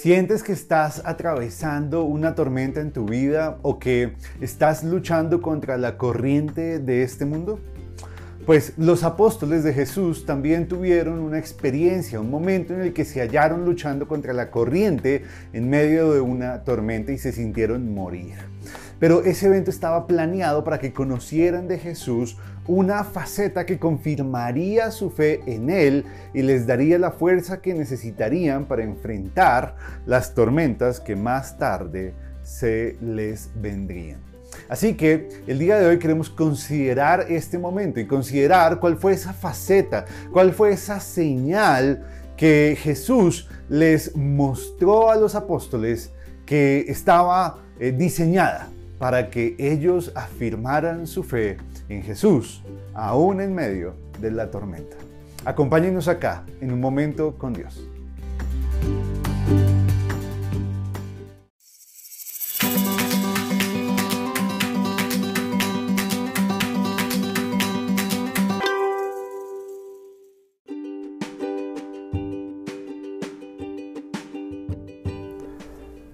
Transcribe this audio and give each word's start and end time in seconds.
¿Sientes 0.00 0.42
que 0.42 0.52
estás 0.52 1.02
atravesando 1.04 2.04
una 2.04 2.34
tormenta 2.34 2.80
en 2.80 2.90
tu 2.90 3.04
vida 3.04 3.58
o 3.60 3.78
que 3.78 4.14
estás 4.40 4.82
luchando 4.82 5.42
contra 5.42 5.76
la 5.76 5.98
corriente 5.98 6.78
de 6.78 7.02
este 7.02 7.26
mundo? 7.26 7.60
Pues 8.46 8.72
los 8.78 9.02
apóstoles 9.02 9.62
de 9.62 9.74
Jesús 9.74 10.24
también 10.24 10.68
tuvieron 10.68 11.18
una 11.18 11.38
experiencia, 11.38 12.18
un 12.18 12.30
momento 12.30 12.72
en 12.72 12.80
el 12.80 12.94
que 12.94 13.04
se 13.04 13.20
hallaron 13.20 13.66
luchando 13.66 14.08
contra 14.08 14.32
la 14.32 14.50
corriente 14.50 15.24
en 15.52 15.68
medio 15.68 16.14
de 16.14 16.22
una 16.22 16.64
tormenta 16.64 17.12
y 17.12 17.18
se 17.18 17.32
sintieron 17.32 17.92
morir. 17.92 18.36
Pero 19.00 19.24
ese 19.24 19.46
evento 19.46 19.70
estaba 19.70 20.06
planeado 20.06 20.62
para 20.62 20.78
que 20.78 20.92
conocieran 20.92 21.66
de 21.66 21.78
Jesús 21.78 22.36
una 22.66 23.02
faceta 23.02 23.64
que 23.64 23.78
confirmaría 23.78 24.90
su 24.90 25.10
fe 25.10 25.40
en 25.46 25.70
Él 25.70 26.04
y 26.34 26.42
les 26.42 26.66
daría 26.66 26.98
la 26.98 27.10
fuerza 27.10 27.62
que 27.62 27.74
necesitarían 27.74 28.66
para 28.66 28.84
enfrentar 28.84 29.74
las 30.04 30.34
tormentas 30.34 31.00
que 31.00 31.16
más 31.16 31.58
tarde 31.58 32.14
se 32.42 32.98
les 33.00 33.50
vendrían. 33.56 34.20
Así 34.68 34.94
que 34.94 35.28
el 35.46 35.58
día 35.58 35.78
de 35.78 35.86
hoy 35.86 35.98
queremos 35.98 36.28
considerar 36.28 37.26
este 37.30 37.58
momento 37.58 38.00
y 38.00 38.06
considerar 38.06 38.80
cuál 38.80 38.98
fue 38.98 39.14
esa 39.14 39.32
faceta, 39.32 40.04
cuál 40.30 40.52
fue 40.52 40.72
esa 40.72 41.00
señal 41.00 42.04
que 42.36 42.76
Jesús 42.78 43.48
les 43.70 44.14
mostró 44.14 45.10
a 45.10 45.16
los 45.16 45.34
apóstoles 45.34 46.10
que 46.44 46.84
estaba 46.88 47.62
eh, 47.78 47.92
diseñada 47.92 48.68
para 49.00 49.30
que 49.30 49.56
ellos 49.58 50.12
afirmaran 50.14 51.06
su 51.06 51.22
fe 51.22 51.56
en 51.88 52.02
Jesús, 52.02 52.62
aún 52.92 53.40
en 53.40 53.54
medio 53.54 53.94
de 54.20 54.30
la 54.30 54.50
tormenta. 54.50 54.94
Acompáñenos 55.46 56.06
acá 56.06 56.44
en 56.60 56.70
un 56.70 56.80
momento 56.80 57.34
con 57.38 57.54
Dios. 57.54 57.88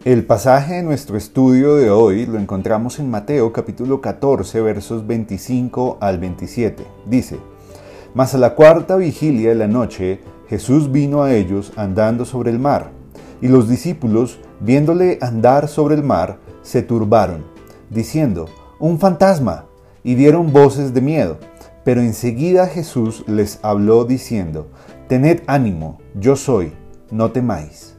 El 0.07 0.25
pasaje 0.25 0.75
de 0.75 0.83
nuestro 0.85 1.17
estudio 1.17 1.75
de 1.75 1.91
hoy 1.91 2.27
lo 2.27 2.39
encontramos 2.39 3.01
en 3.01 3.11
Mateo 3.11 3.53
capítulo 3.53 4.01
14 4.01 4.61
versos 4.61 5.05
25 5.05 5.99
al 6.01 6.21
27. 6.21 6.85
Dice, 7.07 7.41
Mas 8.15 8.33
a 8.33 8.39
la 8.39 8.55
cuarta 8.55 8.95
vigilia 8.95 9.49
de 9.49 9.57
la 9.57 9.67
noche 9.67 10.21
Jesús 10.49 10.93
vino 10.93 11.25
a 11.25 11.35
ellos 11.35 11.73
andando 11.75 12.25
sobre 12.25 12.53
el 12.53 12.61
mar, 12.61 12.93
y 13.43 13.49
los 13.49 13.69
discípulos, 13.69 14.39
viéndole 14.61 15.19
andar 15.21 15.67
sobre 15.67 15.97
el 15.97 16.05
mar, 16.05 16.39
se 16.63 16.83
turbaron, 16.83 17.45
diciendo, 17.91 18.47
Un 18.79 19.01
fantasma, 19.01 19.65
y 20.05 20.15
dieron 20.15 20.53
voces 20.53 20.95
de 20.95 21.01
miedo. 21.01 21.39
Pero 21.85 22.01
enseguida 22.01 22.69
Jesús 22.69 23.25
les 23.27 23.59
habló 23.63 24.05
diciendo, 24.05 24.69
Tened 25.09 25.41
ánimo, 25.49 25.99
yo 26.15 26.37
soy, 26.37 26.75
no 27.11 27.33
temáis. 27.33 27.96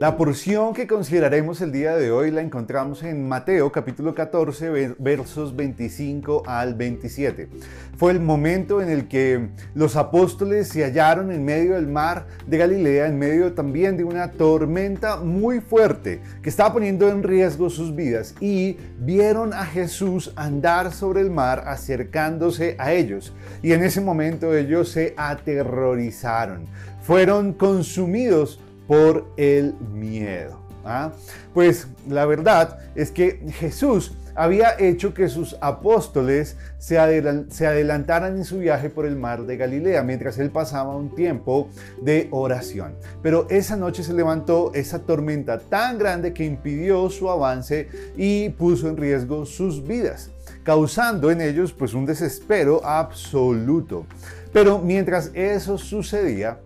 La 0.00 0.16
porción 0.16 0.74
que 0.74 0.86
consideraremos 0.86 1.60
el 1.60 1.72
día 1.72 1.96
de 1.96 2.12
hoy 2.12 2.30
la 2.30 2.40
encontramos 2.40 3.02
en 3.02 3.26
Mateo 3.26 3.72
capítulo 3.72 4.14
14 4.14 4.94
versos 4.96 5.56
25 5.56 6.44
al 6.46 6.74
27. 6.74 7.48
Fue 7.96 8.12
el 8.12 8.20
momento 8.20 8.80
en 8.80 8.90
el 8.90 9.08
que 9.08 9.48
los 9.74 9.96
apóstoles 9.96 10.68
se 10.68 10.84
hallaron 10.84 11.32
en 11.32 11.44
medio 11.44 11.74
del 11.74 11.88
mar 11.88 12.28
de 12.46 12.58
Galilea, 12.58 13.08
en 13.08 13.18
medio 13.18 13.54
también 13.54 13.96
de 13.96 14.04
una 14.04 14.30
tormenta 14.30 15.16
muy 15.16 15.58
fuerte 15.58 16.20
que 16.42 16.48
estaba 16.48 16.74
poniendo 16.74 17.08
en 17.08 17.24
riesgo 17.24 17.68
sus 17.68 17.92
vidas 17.92 18.36
y 18.40 18.76
vieron 19.00 19.52
a 19.52 19.64
Jesús 19.64 20.32
andar 20.36 20.92
sobre 20.92 21.22
el 21.22 21.30
mar 21.32 21.64
acercándose 21.66 22.76
a 22.78 22.92
ellos. 22.92 23.34
Y 23.64 23.72
en 23.72 23.82
ese 23.82 24.00
momento 24.00 24.54
ellos 24.54 24.90
se 24.90 25.14
aterrorizaron, 25.16 26.66
fueron 27.02 27.52
consumidos 27.52 28.60
por 28.88 29.28
el 29.36 29.74
miedo. 29.92 30.58
¿ah? 30.84 31.12
Pues 31.54 31.86
la 32.08 32.26
verdad 32.26 32.80
es 32.96 33.12
que 33.12 33.40
Jesús 33.52 34.12
había 34.38 34.78
hecho 34.78 35.14
que 35.14 35.28
sus 35.28 35.56
apóstoles 35.60 36.56
se, 36.78 36.96
adelantaran 36.96 38.36
en 38.36 38.44
su 38.44 38.58
viaje 38.58 38.88
por 38.88 39.04
el 39.04 39.16
mar 39.16 39.44
de 39.44 39.56
Galilea 39.56 40.04
mientras 40.04 40.38
él 40.38 40.50
pasaba 40.50 40.96
un 40.96 41.12
tiempo 41.12 41.68
de 42.00 42.28
oración. 42.30 42.94
Pero 43.20 43.48
esa 43.50 43.76
noche 43.76 44.04
se 44.04 44.14
levantó 44.14 44.70
esa 44.74 45.00
tormenta 45.00 45.58
tan 45.58 45.98
grande 45.98 46.32
que 46.32 46.44
impidió 46.44 47.10
su 47.10 47.28
avance 47.28 47.88
y 48.16 48.50
puso 48.50 48.88
en 48.88 48.96
riesgo 48.96 49.44
sus 49.44 49.84
vidas, 49.84 50.30
causando 50.62 51.32
en 51.32 51.40
ellos 51.40 51.72
pues 51.72 51.92
un 51.92 52.06
desespero 52.06 52.80
absoluto. 52.84 54.06
Pero 54.52 54.78
mientras 54.78 55.32
eso 55.34 55.78
sucedía, 55.78 56.60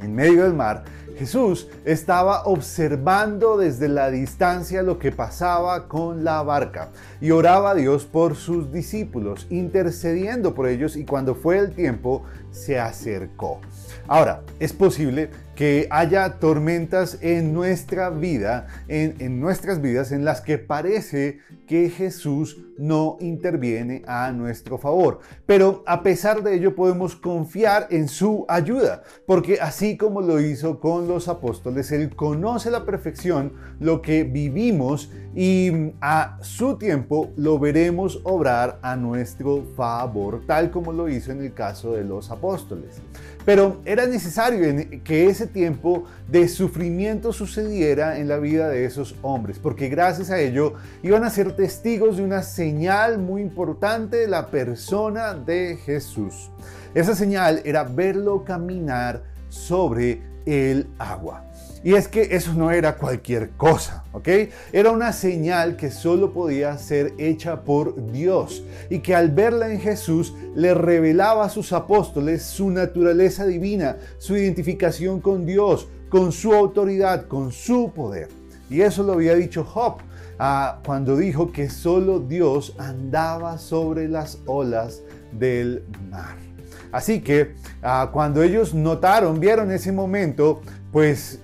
en 0.00 0.14
medio 0.14 0.44
del 0.44 0.54
mar, 0.54 0.84
Jesús 1.18 1.66
estaba 1.84 2.44
observando 2.44 3.56
desde 3.56 3.88
la 3.88 4.08
distancia 4.08 4.84
lo 4.84 5.00
que 5.00 5.10
pasaba 5.10 5.88
con 5.88 6.22
la 6.22 6.42
barca 6.44 6.90
y 7.20 7.32
oraba 7.32 7.70
a 7.70 7.74
Dios 7.74 8.04
por 8.04 8.36
sus 8.36 8.72
discípulos, 8.72 9.48
intercediendo 9.50 10.54
por 10.54 10.68
ellos 10.68 10.94
y 10.94 11.04
cuando 11.04 11.34
fue 11.34 11.58
el 11.58 11.72
tiempo 11.72 12.22
se 12.52 12.78
acercó. 12.78 13.60
Ahora, 14.06 14.42
es 14.60 14.72
posible 14.72 15.30
que 15.58 15.88
haya 15.90 16.38
tormentas 16.38 17.18
en 17.20 17.52
nuestra 17.52 18.10
vida, 18.10 18.68
en, 18.86 19.40
nuestras 19.40 19.82
vidas, 19.82 20.12
en 20.12 20.24
las 20.24 20.40
que 20.40 20.56
parece 20.56 21.40
que 21.66 21.90
Jesús 21.90 22.58
no 22.78 23.16
interviene 23.18 24.04
a 24.06 24.30
nuestro 24.30 24.78
favor. 24.78 25.18
Pero 25.46 25.82
a 25.84 26.04
pesar 26.04 26.44
de 26.44 26.54
ello 26.54 26.76
podemos 26.76 27.16
confiar 27.16 27.88
en 27.90 28.06
su 28.06 28.46
ayuda, 28.48 29.02
porque 29.26 29.58
así 29.60 29.96
como 29.96 30.20
lo 30.20 30.40
hizo 30.40 30.78
con 30.78 31.08
los 31.08 31.26
apóstoles, 31.26 31.90
Él 31.90 32.14
conoce 32.14 32.70
la 32.70 32.84
perfección 32.84 33.54
lo 33.80 34.00
que 34.00 34.22
vivimos 34.22 35.10
y 35.34 35.92
a 36.00 36.38
su 36.40 36.78
tiempo 36.78 37.32
lo 37.36 37.58
veremos 37.58 38.20
obrar 38.22 38.78
a 38.80 38.94
nuestro 38.94 39.64
favor, 39.76 40.42
tal 40.46 40.70
como 40.70 40.92
lo 40.92 41.08
hizo 41.08 41.32
en 41.32 41.42
el 41.42 41.52
caso 41.52 41.94
de 41.94 42.04
los 42.04 42.30
apóstoles. 42.30 43.02
Pero 43.48 43.80
era 43.86 44.06
necesario 44.06 44.60
que 45.02 45.26
ese 45.30 45.46
tiempo 45.46 46.04
de 46.30 46.48
sufrimiento 46.48 47.32
sucediera 47.32 48.18
en 48.18 48.28
la 48.28 48.36
vida 48.36 48.68
de 48.68 48.84
esos 48.84 49.16
hombres, 49.22 49.58
porque 49.58 49.88
gracias 49.88 50.30
a 50.30 50.38
ello 50.38 50.74
iban 51.02 51.24
a 51.24 51.30
ser 51.30 51.56
testigos 51.56 52.18
de 52.18 52.24
una 52.24 52.42
señal 52.42 53.16
muy 53.16 53.40
importante 53.40 54.18
de 54.18 54.28
la 54.28 54.48
persona 54.48 55.32
de 55.32 55.78
Jesús. 55.82 56.50
Esa 56.94 57.14
señal 57.14 57.62
era 57.64 57.84
verlo 57.84 58.44
caminar 58.44 59.22
sobre 59.48 60.20
el 60.48 60.88
agua. 60.98 61.44
Y 61.84 61.94
es 61.94 62.08
que 62.08 62.34
eso 62.34 62.54
no 62.54 62.72
era 62.72 62.96
cualquier 62.96 63.50
cosa, 63.50 64.02
¿ok? 64.12 64.28
Era 64.72 64.90
una 64.90 65.12
señal 65.12 65.76
que 65.76 65.92
solo 65.92 66.32
podía 66.32 66.76
ser 66.76 67.14
hecha 67.18 67.62
por 67.62 68.10
Dios 68.10 68.64
y 68.90 68.98
que 68.98 69.14
al 69.14 69.30
verla 69.30 69.70
en 69.70 69.80
Jesús 69.80 70.34
le 70.56 70.74
revelaba 70.74 71.44
a 71.44 71.50
sus 71.50 71.72
apóstoles 71.72 72.42
su 72.42 72.70
naturaleza 72.70 73.46
divina, 73.46 73.96
su 74.18 74.36
identificación 74.36 75.20
con 75.20 75.46
Dios, 75.46 75.86
con 76.08 76.32
su 76.32 76.52
autoridad, 76.52 77.28
con 77.28 77.52
su 77.52 77.92
poder. 77.94 78.28
Y 78.68 78.80
eso 78.80 79.04
lo 79.04 79.12
había 79.12 79.36
dicho 79.36 79.62
Job 79.62 79.98
ah, 80.38 80.80
cuando 80.84 81.16
dijo 81.16 81.52
que 81.52 81.70
solo 81.70 82.18
Dios 82.18 82.74
andaba 82.78 83.56
sobre 83.56 84.08
las 84.08 84.38
olas 84.46 85.02
del 85.32 85.84
mar. 86.10 86.47
Así 86.92 87.20
que 87.20 87.54
ah, 87.82 88.10
cuando 88.12 88.42
ellos 88.42 88.74
notaron, 88.74 89.40
vieron 89.40 89.70
ese 89.70 89.92
momento, 89.92 90.62
pues 90.92 91.40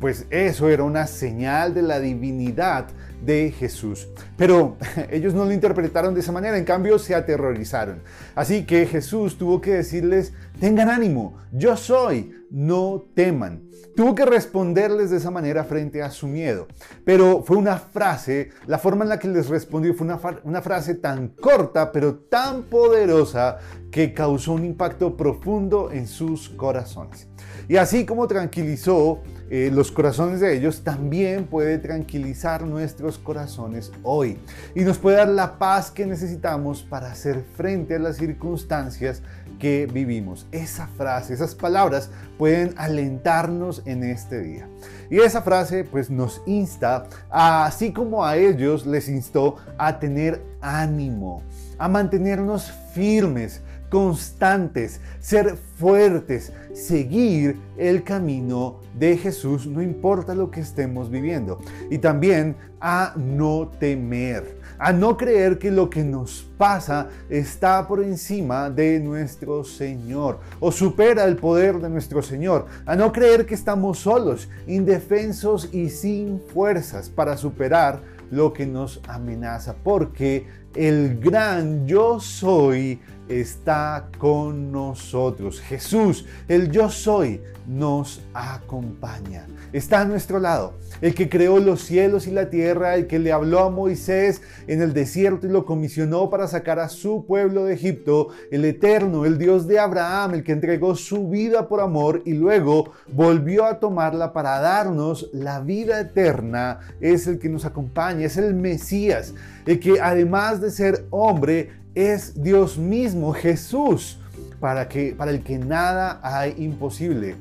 pues 0.00 0.26
eso 0.30 0.68
era 0.68 0.84
una 0.84 1.06
señal 1.06 1.74
de 1.74 1.82
la 1.82 1.98
divinidad 1.98 2.86
de 3.24 3.52
Jesús. 3.56 4.08
Pero 4.36 4.76
ellos 5.10 5.34
no 5.34 5.44
lo 5.44 5.52
interpretaron 5.52 6.14
de 6.14 6.20
esa 6.20 6.32
manera, 6.32 6.56
en 6.56 6.64
cambio 6.64 6.98
se 6.98 7.14
aterrorizaron. 7.14 8.00
Así 8.34 8.64
que 8.64 8.86
Jesús 8.86 9.36
tuvo 9.36 9.60
que 9.60 9.74
decirles, 9.74 10.32
tengan 10.60 10.88
ánimo, 10.88 11.36
yo 11.52 11.76
soy, 11.76 12.34
no 12.50 13.04
teman. 13.14 13.68
Tuvo 13.94 14.14
que 14.14 14.24
responderles 14.24 15.10
de 15.10 15.16
esa 15.16 15.30
manera 15.30 15.64
frente 15.64 16.02
a 16.02 16.10
su 16.10 16.28
miedo. 16.28 16.68
Pero 17.04 17.42
fue 17.42 17.56
una 17.56 17.78
frase, 17.78 18.50
la 18.66 18.78
forma 18.78 19.04
en 19.04 19.08
la 19.08 19.18
que 19.18 19.26
les 19.26 19.48
respondió 19.48 19.92
fue 19.92 20.06
una, 20.44 20.62
frase 20.62 20.94
tan 20.94 21.28
corta, 21.28 21.90
pero 21.90 22.14
tan 22.14 22.62
poderosa, 22.64 23.58
que 23.90 24.12
causó 24.12 24.52
un 24.52 24.64
impacto 24.64 25.16
profundo 25.16 25.90
en 25.90 26.06
sus 26.06 26.48
corazones. 26.48 27.26
Y 27.68 27.76
así 27.76 28.06
como 28.06 28.28
tranquilizó 28.28 29.20
eh, 29.50 29.70
los 29.72 29.90
corazones 29.90 30.40
de 30.40 30.56
ellos, 30.56 30.84
también 30.84 31.46
puede 31.46 31.78
tranquilizar 31.78 32.66
nuestros 32.66 33.18
corazones 33.18 33.92
hoy 34.02 34.38
y 34.74 34.82
nos 34.82 34.98
puede 34.98 35.16
dar 35.16 35.28
la 35.28 35.58
paz 35.58 35.90
que 35.90 36.06
necesitamos 36.06 36.82
para 36.82 37.10
hacer 37.10 37.44
frente 37.56 37.96
a 37.96 37.98
las 37.98 38.16
circunstancias 38.16 39.22
que 39.58 39.86
vivimos. 39.86 40.46
Esa 40.50 40.86
frase, 40.86 41.34
esas 41.34 41.54
palabras 41.54 42.10
pueden 42.38 42.74
alentarnos 42.76 43.82
en 43.84 44.04
este 44.04 44.40
día. 44.40 44.68
Y 45.10 45.18
esa 45.18 45.42
frase 45.42 45.84
pues 45.84 46.10
nos 46.10 46.42
insta, 46.46 47.06
así 47.30 47.92
como 47.92 48.24
a 48.24 48.36
ellos 48.36 48.86
les 48.86 49.08
instó 49.08 49.56
a 49.76 49.98
tener 49.98 50.42
ánimo, 50.60 51.42
a 51.78 51.88
mantenernos 51.88 52.70
firmes, 52.92 53.62
constantes, 53.90 55.00
ser 55.20 55.56
fuertes, 55.76 56.52
seguir 56.74 57.58
el 57.76 58.02
camino 58.02 58.80
de 58.98 59.16
Jesús, 59.16 59.66
no 59.66 59.82
importa 59.82 60.34
lo 60.34 60.50
que 60.50 60.60
estemos 60.60 61.10
viviendo. 61.10 61.60
Y 61.90 61.98
también 61.98 62.56
a 62.80 63.14
no 63.16 63.68
temer, 63.78 64.58
a 64.78 64.92
no 64.92 65.16
creer 65.16 65.58
que 65.58 65.70
lo 65.70 65.90
que 65.90 66.04
nos 66.04 66.46
pasa 66.56 67.08
está 67.28 67.86
por 67.88 68.02
encima 68.02 68.70
de 68.70 69.00
nuestro 69.00 69.64
Señor 69.64 70.38
o 70.60 70.70
supera 70.70 71.24
el 71.24 71.36
poder 71.36 71.80
de 71.80 71.90
nuestro 71.90 72.22
Señor, 72.22 72.66
a 72.86 72.94
no 72.94 73.12
creer 73.12 73.46
que 73.46 73.54
estamos 73.54 73.98
solos, 73.98 74.48
indefensos 74.66 75.68
y 75.72 75.88
sin 75.88 76.40
fuerzas 76.52 77.08
para 77.08 77.36
superar 77.36 78.00
lo 78.30 78.52
que 78.52 78.66
nos 78.66 79.00
amenaza, 79.08 79.74
porque 79.82 80.46
el 80.74 81.18
gran 81.18 81.86
yo 81.86 82.20
soy 82.20 83.00
está 83.28 84.08
con 84.18 84.72
nosotros. 84.72 85.60
Jesús, 85.60 86.24
el 86.48 86.70
yo 86.70 86.90
soy, 86.90 87.40
nos 87.68 88.22
acompaña. 88.32 89.46
Está 89.72 90.00
a 90.00 90.04
nuestro 90.06 90.40
lado. 90.40 90.72
El 91.02 91.14
que 91.14 91.28
creó 91.28 91.58
los 91.58 91.82
cielos 91.82 92.26
y 92.26 92.30
la 92.30 92.48
tierra, 92.48 92.94
el 92.94 93.06
que 93.06 93.18
le 93.18 93.30
habló 93.30 93.60
a 93.60 93.70
Moisés 93.70 94.40
en 94.66 94.80
el 94.80 94.94
desierto 94.94 95.46
y 95.46 95.50
lo 95.50 95.66
comisionó 95.66 96.30
para 96.30 96.48
sacar 96.48 96.78
a 96.78 96.88
su 96.88 97.26
pueblo 97.26 97.66
de 97.66 97.74
Egipto, 97.74 98.28
el 98.50 98.64
eterno, 98.64 99.26
el 99.26 99.36
Dios 99.36 99.66
de 99.66 99.78
Abraham, 99.78 100.34
el 100.34 100.44
que 100.44 100.52
entregó 100.52 100.96
su 100.96 101.28
vida 101.28 101.68
por 101.68 101.80
amor 101.80 102.22
y 102.24 102.32
luego 102.32 102.92
volvió 103.12 103.66
a 103.66 103.78
tomarla 103.78 104.32
para 104.32 104.58
darnos 104.60 105.28
la 105.34 105.60
vida 105.60 106.00
eterna, 106.00 106.80
es 107.00 107.26
el 107.26 107.38
que 107.38 107.50
nos 107.50 107.66
acompaña, 107.66 108.24
es 108.24 108.38
el 108.38 108.54
Mesías, 108.54 109.34
el 109.66 109.78
que 109.78 110.00
además 110.00 110.62
de 110.62 110.70
ser 110.70 111.06
hombre, 111.10 111.70
es 111.98 112.40
Dios 112.40 112.78
mismo, 112.78 113.32
Jesús, 113.32 114.20
para, 114.60 114.88
que, 114.88 115.14
para 115.16 115.32
el 115.32 115.42
que 115.42 115.58
nada 115.58 116.20
hay 116.22 116.54
imposible 116.58 117.34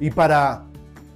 y 0.00 0.10
para 0.10 0.64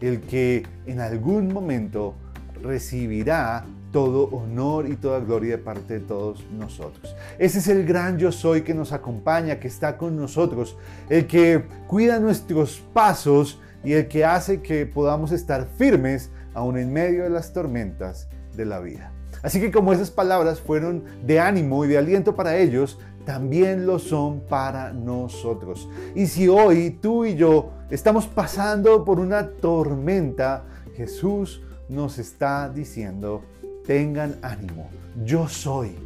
el 0.00 0.20
que 0.20 0.67
en 0.84 1.00
algún 1.00 1.52
momento 1.52 2.14
recibirá 2.62 3.64
todo 3.93 4.25
honor 4.25 4.90
y 4.90 4.96
toda 4.96 5.20
gloria 5.20 5.56
de 5.56 5.62
parte 5.62 5.94
de 5.94 6.00
todos 6.00 6.44
nosotros. 6.50 7.17
Ese 7.38 7.61
es 7.61 7.69
el 7.69 7.87
gran 7.87 8.19
yo 8.19 8.31
soy 8.31 8.61
que 8.61 8.75
nos 8.75 8.93
acompaña, 8.93 9.58
que 9.58 9.69
está 9.69 9.96
con 9.96 10.17
nosotros, 10.17 10.76
el 11.08 11.26
que 11.26 11.64
cuida 11.87 12.20
nuestros 12.20 12.82
pasos 12.93 13.58
y 13.84 13.94
el 13.94 14.06
que 14.06 14.26
hace 14.26 14.61
que 14.61 14.84
podamos 14.84 15.32
estar 15.32 15.67
firmes 15.78 16.31
aún 16.52 16.76
en 16.76 16.93
medio 16.93 17.23
de 17.23 17.31
las 17.31 17.55
tormentas 17.55 18.28
de 18.55 18.67
la 18.67 18.81
vida. 18.81 19.16
Así 19.43 19.61
que 19.61 19.71
como 19.71 19.93
esas 19.93 20.11
palabras 20.11 20.61
fueron 20.61 21.05
de 21.25 21.41
ánimo 21.41 21.85
y 21.85 21.88
de 21.88 21.99
aliento 21.99 22.35
para 22.35 22.56
ellos, 22.56 22.99
también 23.25 23.87
lo 23.87 23.99
son 23.99 24.41
para 24.41 24.93
nosotros. 24.93 25.88
Y 26.15 26.27
si 26.27 26.49
hoy 26.49 26.99
tú 27.03 27.25
y 27.25 27.35
yo 27.35 27.71
estamos 27.91 28.27
pasando 28.27 29.05
por 29.05 29.19
una 29.21 29.50
tormenta, 29.50 30.65
Jesús 30.94 31.61
nos 31.88 32.19
está 32.19 32.69
diciendo, 32.69 33.43
tengan 33.85 34.37
ánimo, 34.43 34.88
yo 35.25 35.49
soy, 35.49 35.97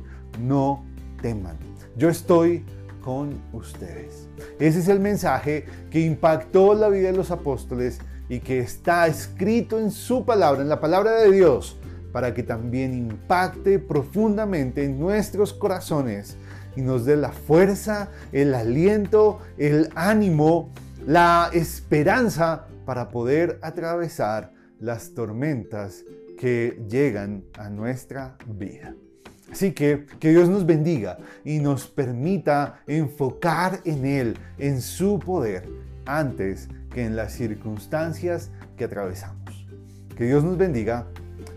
no 0.41 0.85
teman, 1.21 1.57
yo 1.97 2.09
estoy 2.09 2.65
con 3.03 3.41
ustedes. 3.53 4.29
Ese 4.59 4.81
es 4.81 4.89
el 4.89 5.01
mensaje 5.01 5.67
que 5.91 6.01
impactó 6.01 6.75
la 6.75 6.89
vida 6.89 7.11
de 7.11 7.17
los 7.17 7.31
apóstoles 7.31 8.01
y 8.29 8.41
que 8.41 8.61
está 8.61 9.07
escrito 9.07 9.79
en 9.79 9.91
su 9.91 10.25
palabra, 10.25 10.63
en 10.63 10.69
la 10.69 10.81
palabra 10.81 11.13
de 11.13 11.33
Dios 11.33 11.77
para 12.13 12.35
que 12.35 12.43
también 12.43 12.95
impacte 12.95 13.79
profundamente 13.79 14.85
en 14.85 14.99
nuestros 14.99 15.53
corazones 15.53 16.37
y 16.77 16.83
nos 16.83 17.05
dé 17.05 17.17
la 17.17 17.33
fuerza, 17.33 18.11
el 18.33 18.55
aliento, 18.55 19.41
el 19.59 19.91
ánimo, 19.95 20.73
la 21.07 21.51
esperanza 21.53 22.67
para 22.85 23.09
poder 23.09 23.59
atravesar 23.63 24.53
las 24.79 25.15
tormentas 25.15 26.05
que 26.39 26.83
llegan 26.89 27.45
a 27.59 27.69
nuestra 27.69 28.37
vida. 28.47 28.95
Así 29.53 29.73
que 29.73 30.07
que 30.19 30.31
Dios 30.31 30.49
nos 30.49 30.65
bendiga 30.65 31.19
y 31.45 31.59
nos 31.59 31.87
permita 31.87 32.81
enfocar 32.87 33.81
en 33.85 34.07
Él, 34.07 34.39
en 34.59 34.81
su 34.81 35.19
poder, 35.19 35.69
antes 36.07 36.69
que 36.93 37.05
en 37.05 37.17
las 37.17 37.33
circunstancias 37.33 38.51
que 38.77 38.85
atravesamos. 38.85 39.67
Que 40.17 40.25
Dios 40.27 40.45
nos 40.45 40.57
bendiga 40.57 41.07